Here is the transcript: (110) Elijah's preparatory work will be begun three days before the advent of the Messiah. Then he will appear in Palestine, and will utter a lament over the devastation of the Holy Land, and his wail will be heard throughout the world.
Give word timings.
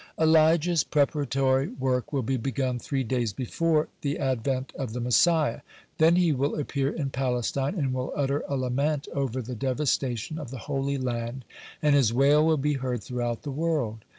(110) 0.15 0.29
Elijah's 0.43 0.83
preparatory 0.83 1.67
work 1.67 2.11
will 2.11 2.23
be 2.23 2.35
begun 2.35 2.79
three 2.79 3.03
days 3.03 3.33
before 3.33 3.87
the 4.01 4.17
advent 4.17 4.73
of 4.73 4.93
the 4.93 4.99
Messiah. 4.99 5.61
Then 5.99 6.15
he 6.15 6.31
will 6.31 6.59
appear 6.59 6.89
in 6.89 7.11
Palestine, 7.11 7.75
and 7.77 7.93
will 7.93 8.11
utter 8.15 8.43
a 8.47 8.57
lament 8.57 9.07
over 9.13 9.43
the 9.43 9.53
devastation 9.53 10.39
of 10.39 10.49
the 10.49 10.57
Holy 10.65 10.97
Land, 10.97 11.45
and 11.83 11.93
his 11.93 12.11
wail 12.15 12.43
will 12.43 12.57
be 12.57 12.73
heard 12.73 13.03
throughout 13.03 13.43
the 13.43 13.51
world. 13.51 14.03